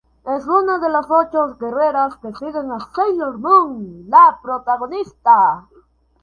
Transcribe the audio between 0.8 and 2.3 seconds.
las ocho guerreras